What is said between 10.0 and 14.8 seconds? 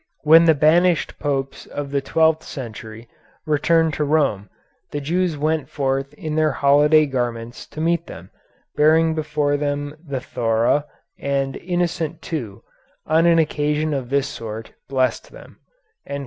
the 'thora,' and Innocent II, on an occasion of this sort,